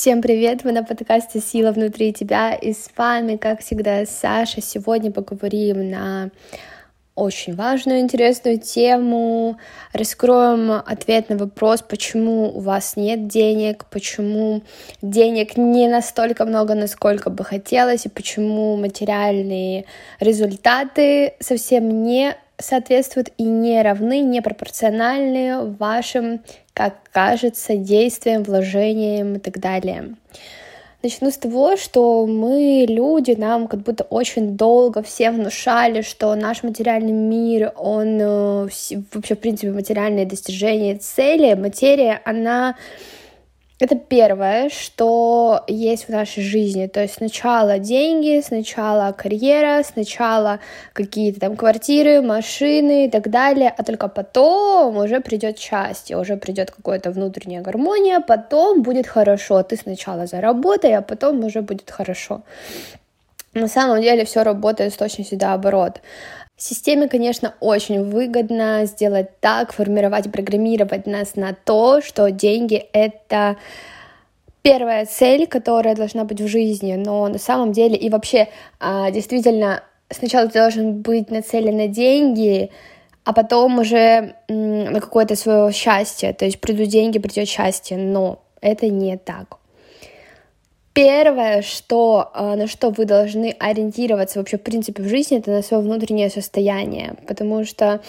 [0.00, 0.62] Всем привет!
[0.62, 4.60] Вы на подкасте «Сила внутри тебя» и с вами, как всегда, Саша.
[4.60, 6.30] Сегодня поговорим на
[7.16, 9.58] очень важную, интересную тему.
[9.92, 14.62] Раскроем ответ на вопрос, почему у вас нет денег, почему
[15.02, 19.86] денег не настолько много, насколько бы хотелось, и почему материальные
[20.20, 26.40] результаты совсем не соответствуют и не равны, не пропорциональны вашим,
[26.72, 30.14] как кажется, действиям, вложениям и так далее.
[31.00, 36.64] Начну с того, что мы, люди, нам как будто очень долго все внушали, что наш
[36.64, 38.68] материальный мир, он э,
[39.12, 42.74] вообще, в принципе, материальные достижения, цели, материя, она
[43.80, 46.86] это первое, что есть в нашей жизни.
[46.86, 50.58] То есть сначала деньги, сначала карьера, сначала
[50.92, 56.70] какие-то там квартиры, машины и так далее, а только потом уже придет счастье, уже придет
[56.70, 59.62] какая-то внутренняя гармония, потом будет хорошо.
[59.62, 62.42] Ты сначала заработай, а потом уже будет хорошо.
[63.54, 66.00] На самом деле все работает с точностью до оборот.
[66.56, 73.56] Системе, конечно, очень выгодно сделать так, формировать, программировать нас на то, что деньги— это
[74.62, 78.48] первая цель, которая должна быть в жизни, но на самом деле и вообще
[78.80, 82.70] а, действительно сначала ты должен быть нацелен на деньги,
[83.24, 88.88] а потом уже на какое-то свое счастье, то есть придут деньги, придет счастье, но это
[88.88, 89.57] не так.
[90.98, 95.62] Первое, что, а, на что вы должны ориентироваться вообще, в принципе, в жизни, это на
[95.62, 98.00] свое внутреннее состояние, потому что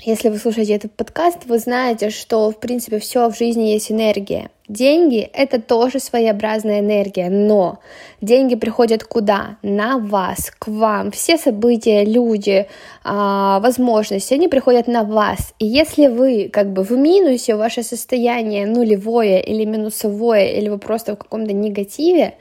[0.00, 4.52] если вы слушаете этот подкаст, вы знаете, что, в принципе, все в жизни есть энергия.
[4.72, 7.80] Деньги— это тоже своеобразная энергия, но
[8.22, 9.58] деньги приходят куда?
[9.62, 11.10] На вас, к вам.
[11.10, 12.66] Все события, люди,
[13.04, 15.52] а, возможности, они приходят на вас.
[15.58, 21.16] И если вы как бы в минусе, ваше состояние нулевое или минусовое, или вы просто
[21.16, 22.32] в каком-то негативе,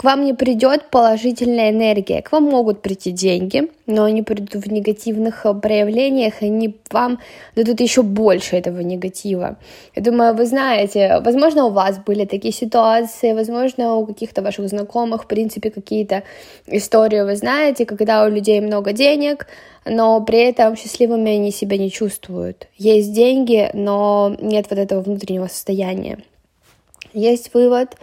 [0.00, 4.72] к вам не придет положительная энергия, к вам могут прийти деньги, но они придут в
[4.72, 7.18] негативных э, проявлениях, и они вам
[7.54, 9.58] дадут еще больше этого негатива.
[9.94, 15.24] Я думаю, вы знаете, возможно, у вас были такие ситуации, возможно, у каких-то ваших знакомых,
[15.24, 16.22] в принципе, какие-то
[16.66, 19.48] истории вы знаете, когда у людей много денег,
[19.84, 22.68] но при этом счастливыми они себя не чувствуют.
[22.78, 26.20] Есть деньги, но нет вот этого внутреннего состояния.
[27.12, 27.96] Есть вывод,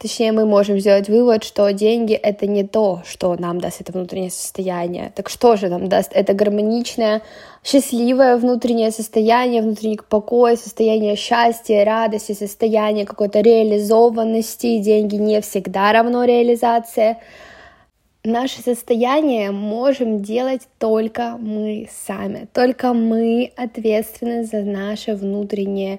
[0.00, 4.30] Точнее, мы можем сделать вывод, что деньги— это не то, что нам даст это внутреннее
[4.30, 5.12] состояние.
[5.14, 7.20] Так что же нам даст это гармоничное,
[7.62, 14.78] счастливое внутреннее состояние, внутренний покой, состояние счастья, радости, состояние какой-то реализованности.
[14.78, 17.18] Деньги не всегда равно реализация.
[18.24, 22.48] Наше состояние можем делать только мы сами.
[22.54, 25.98] Только мы ответственны за наше внутреннее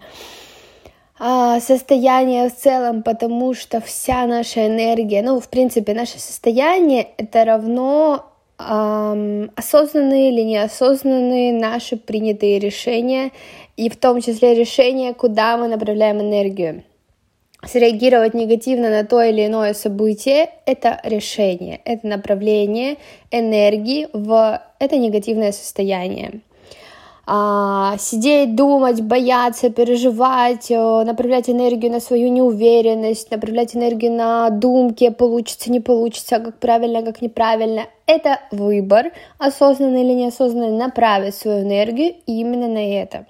[1.59, 8.25] состояние в целом, потому что вся наша энергия, ну, в принципе, наше состояние это равно
[8.57, 13.31] эм, осознанные или неосознанные наши принятые решения,
[13.77, 16.83] и в том числе решения, куда мы направляем энергию.
[17.63, 22.97] Среагировать негативно на то или иное событие— это решение, это направление
[23.29, 26.41] энергии в это негативное состояние
[27.25, 35.09] а, сидеть, думать, бояться, переживать, э, направлять энергию на свою неуверенность, направлять энергию на думки,
[35.09, 37.83] получится, не получится, как правильно, как неправильно.
[38.07, 43.27] Это выбор, осознанно или неосознанно, направить свою энергию именно на это.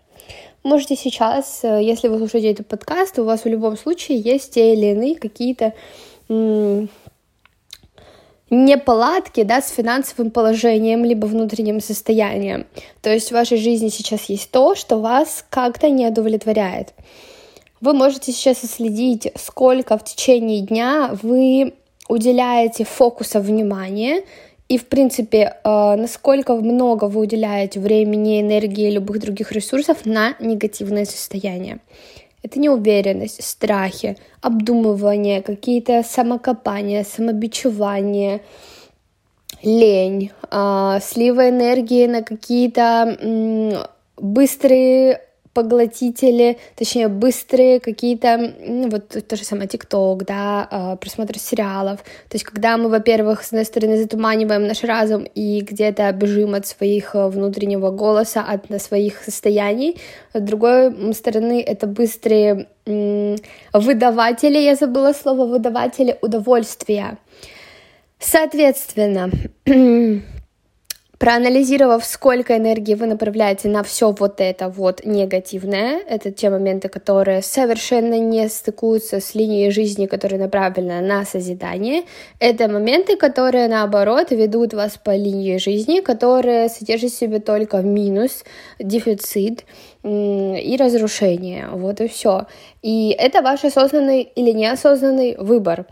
[0.63, 4.73] Можете сейчас, э, если вы слушаете этот подкаст, у вас в любом случае есть те
[4.73, 5.73] или иные какие-то
[8.51, 12.67] неполадки да, с финансовым положением либо внутренним состоянием.
[13.01, 16.93] То есть в вашей жизни сейчас есть то, что вас как-то не удовлетворяет.
[17.79, 21.73] Вы можете сейчас следить, сколько в течение дня вы
[22.09, 24.23] уделяете фокуса внимания
[24.67, 30.35] и, в принципе, э, насколько много вы уделяете времени, энергии и любых других ресурсов на
[30.39, 31.79] негативное состояние.
[32.43, 38.41] Это неуверенность, страхи, обдумывание, какие-то самокопания, самобичевание,
[39.61, 43.87] лень, э, слива энергии на какие-то
[44.17, 45.21] быстрые
[45.53, 51.99] поглотители, точнее, быстрые какие-то, ну, вот то же самое ТикТок, да, а, просмотр сериалов.
[52.29, 56.67] То есть, когда мы, во-первых, с одной стороны затуманиваем наш разум и где-то бежим от
[56.67, 59.97] своих э, внутреннего голоса, от своих состояний,
[60.33, 67.17] с другой стороны, это быстрые выдаватели, я забыла слово, выдаватели удовольствия.
[68.19, 69.29] Соответственно,
[71.21, 77.43] проанализировав, сколько энергии вы направляете на все вот это вот негативное, это те моменты, которые
[77.43, 82.05] совершенно не стыкуются с линией жизни, которая направлена на созидание,
[82.39, 88.43] это моменты, которые, наоборот, ведут вас по линии жизни, которые содержат в себе только минус,
[88.79, 89.65] дефицит
[90.03, 92.47] и разрушение, вот и все.
[92.81, 95.85] И это ваш осознанный или неосознанный выбор.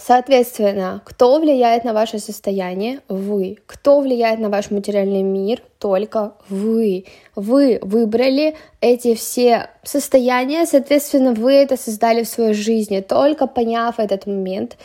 [0.00, 3.00] Соответственно, кто влияет на ваше состояние?
[3.08, 3.58] Вы.
[3.66, 5.62] Кто влияет на ваш материальный мир?
[5.78, 7.04] Только вы.
[7.34, 14.26] Вы выбрали эти все состояния, соответственно, вы это создали в своей жизни, только поняв этот
[14.26, 14.76] момент,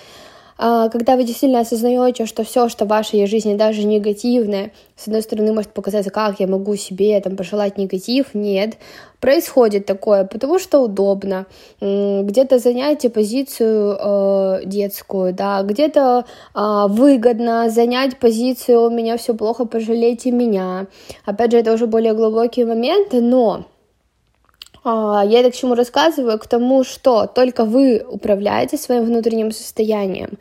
[0.64, 5.52] когда вы действительно осознаете, что все, что в вашей жизни, даже негативное, с одной стороны,
[5.52, 8.78] может показаться, как я могу себе там пожелать негатив, нет,
[9.20, 11.48] происходит такое, потому что удобно,
[11.82, 16.26] где-то занять позицию э, детскую, да, где-то
[16.56, 20.88] э, выгодно занять позицию «у меня все плохо, пожалейте меня».
[21.26, 23.73] Опять же, это уже более глубокие моменты, но а,
[24.86, 26.38] я это к чему рассказываю?
[26.40, 30.38] К тому, что только вы управляете своим внутренним состоянием.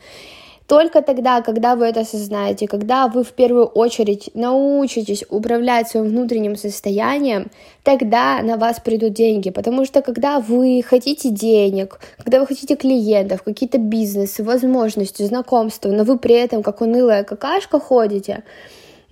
[0.67, 6.55] Только тогда, когда вы это осознаете, когда вы в первую очередь научитесь управлять своим внутренним
[6.55, 7.51] состоянием,
[7.83, 9.49] тогда на вас придут деньги.
[9.49, 16.05] Потому что когда вы хотите денег, когда вы хотите клиентов, какие-то бизнесы, возможности, знакомства, но
[16.05, 18.43] вы при этом как унылая какашка ходите,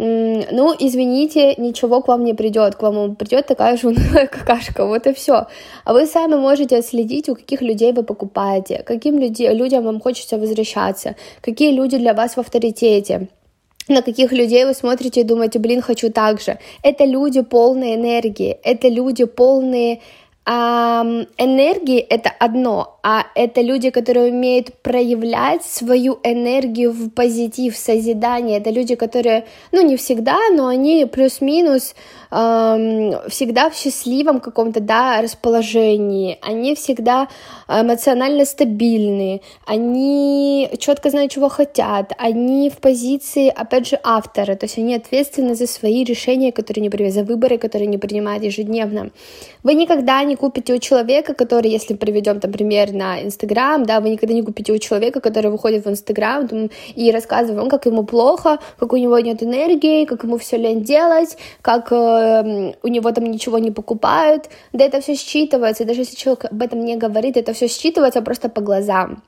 [0.03, 5.05] ну, извините, ничего к вам не придет, к вам придет такая же унылая какашка, вот
[5.05, 5.45] и все.
[5.85, 10.39] А вы сами можете отследить, у каких людей вы покупаете, каким люди, людям вам хочется
[10.39, 13.27] возвращаться, какие люди для вас в авторитете,
[13.87, 16.57] на каких людей вы смотрите и думаете, блин, хочу так же.
[16.81, 19.99] Это люди полные энергии, это люди полные
[20.43, 21.03] а,
[21.37, 28.59] энергии это одно, а это люди, которые умеют проявлять свою энергию в позитив, в созидание.
[28.59, 31.95] Это люди, которые, ну не всегда, но они плюс-минус
[32.29, 37.27] всегда в счастливом каком-то, да, расположении, они всегда
[37.67, 44.77] эмоционально стабильные, они четко знают, чего хотят, они в позиции, опять же, автора, то есть
[44.77, 49.09] они ответственны за свои решения, которые они принимают, за выборы, которые они принимают ежедневно.
[49.63, 52.39] Вы никогда не купите у человека, который, если приведем,
[52.91, 56.47] например, на Инстаграм, да, вы никогда не купите у человека, который выходит в Инстаграм
[56.95, 60.83] и рассказывает вам, как ему плохо, как у него нет энергии, как ему все лень
[60.83, 66.15] делать, как э, у него там ничего не покупают, да это все считывается, даже если
[66.15, 69.23] человек об этом не говорит, это все считывается просто по глазам.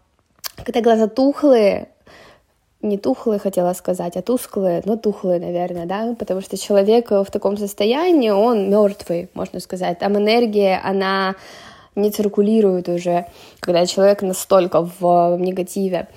[0.64, 1.88] Когда глаза тухлые,
[2.82, 7.58] не тухлые хотела сказать, а тусклые, но тухлые, наверное, да, потому что человек в таком
[7.58, 11.36] состоянии, он мертвый, можно сказать, там энергия, она
[11.96, 13.28] не циркулирует уже,
[13.60, 16.08] когда человек настолько в негативе.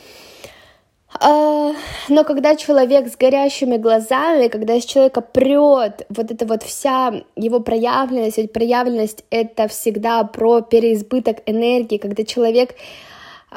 [1.20, 1.72] А,
[2.08, 7.60] но когда человек с горящими глазами, когда из человека прет вот эта вот вся его
[7.60, 12.74] проявленность, ведь проявленность это всегда про переизбыток энергии, когда человек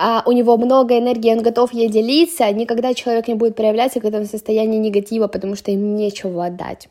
[0.02, 4.26] а у него много энергии, он готов ей делиться, никогда человек не будет проявляться, в
[4.26, 6.88] состоянии негатива, потому что им нечего отдать.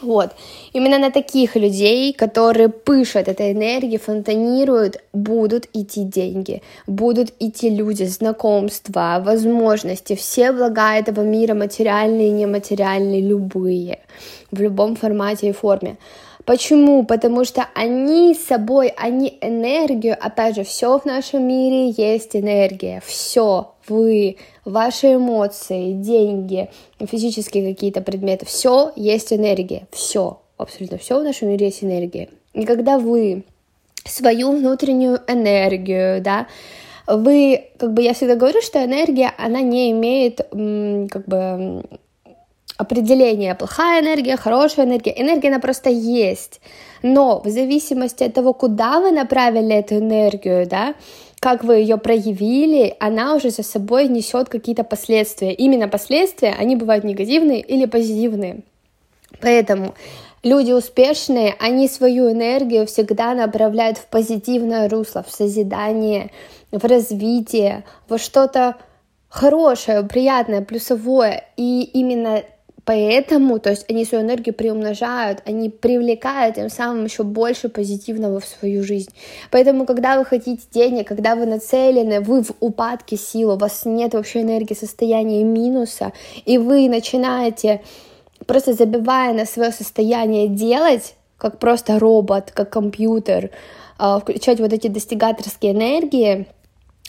[0.00, 0.30] Вот.
[0.72, 8.04] Именно на таких людей, которые пышут этой энергией, фонтанируют, будут идти деньги, будут идти люди,
[8.04, 13.98] знакомства, возможности, все блага этого мира, материальные и нематериальные, любые,
[14.52, 15.96] в любом формате и форме.
[16.44, 17.04] Почему?
[17.04, 23.74] Потому что они собой, они энергию, опять же, все в нашем мире есть энергия, все,
[23.88, 31.48] вы, ваши эмоции, деньги, физические какие-то предметы, все есть энергия, все, абсолютно все в нашем
[31.48, 32.28] мире есть энергия.
[32.54, 33.44] И когда вы
[34.04, 36.46] свою внутреннюю энергию, да,
[37.06, 41.84] вы, как бы я всегда говорю, что энергия, она не имеет, как бы,
[42.76, 45.12] определения, плохая энергия, хорошая энергия.
[45.16, 46.60] Энергия, она просто есть.
[47.02, 50.94] Но в зависимости от того, куда вы направили эту энергию, да,
[51.40, 55.52] как вы ее проявили, она уже за собой несет какие-то последствия.
[55.52, 58.62] Именно последствия, они бывают негативные или позитивные.
[59.40, 59.94] Поэтому
[60.42, 66.30] люди успешные, они свою энергию всегда направляют в позитивное русло, в созидание,
[66.72, 68.76] в развитие, во что-то
[69.28, 71.44] хорошее, приятное, плюсовое.
[71.56, 72.42] И именно
[72.88, 78.46] Поэтому, то есть они свою энергию приумножают, они привлекают тем самым еще больше позитивного в
[78.46, 79.10] свою жизнь.
[79.50, 84.14] Поэтому, когда вы хотите денег, когда вы нацелены, вы в упадке сил, у вас нет
[84.14, 86.14] вообще энергии, состояния минуса,
[86.46, 87.82] и вы начинаете
[88.46, 93.50] просто забивая на свое состояние делать, как просто робот, как компьютер,
[93.98, 96.46] а, включать вот эти достигаторские энергии,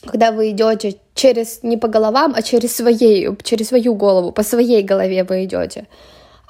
[0.06, 4.82] когда вы идете через не по головам, а через своей, через свою голову, по своей
[4.84, 5.88] голове вы идете.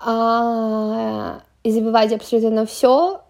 [0.05, 3.21] А, и забивайте абсолютно все.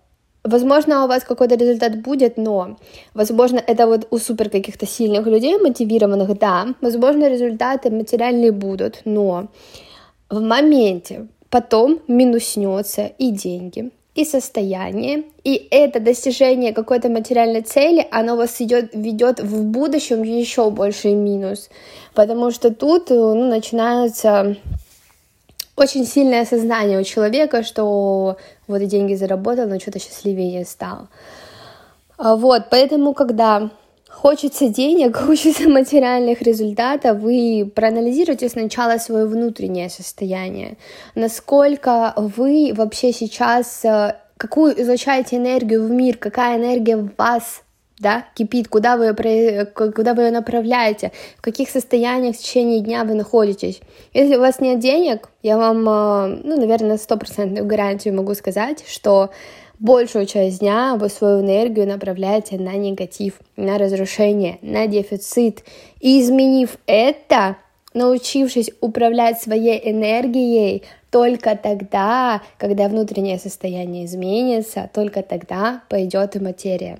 [0.44, 2.78] Возможно, у вас какой-то результат будет, но,
[3.14, 9.48] возможно, это вот у супер каких-то сильных людей, мотивированных, да, возможно, результаты материальные будут, но
[10.30, 18.36] в моменте потом минуснется и деньги, и состояние, и это достижение какой-то материальной цели, оно
[18.36, 21.70] вас идет, ведет в будущем еще больший минус,
[22.14, 24.58] потому что тут ну, начинается
[25.78, 28.36] очень сильное осознание у человека, что
[28.68, 31.08] вот и деньги заработал, но что-то счастливее стал.
[32.18, 33.70] А вот, поэтому, когда
[34.22, 40.78] хочется денег, хочется материальных результатов, вы проанализируйте сначала свое внутреннее состояние,
[41.16, 47.64] насколько вы вообще сейчас, э, какую излучаете энергию в мир, какая энергия в вас
[48.00, 53.14] да, кипит, куда вы, куда вы ее направляете, в каких состояниях в течение дня вы
[53.14, 53.82] находитесь.
[54.14, 59.32] Если у вас нет денег, я вам, э, ну, наверное, стопроцентную гарантию могу сказать, что
[59.80, 65.64] большую часть дня вы свою энергию направляете на негатив, на разрушение, на дефицит.
[66.00, 67.58] И изменив это,
[67.94, 77.00] научившись управлять своей энергией, только тогда, когда внутреннее состояние изменится, только тогда пойдет и материя.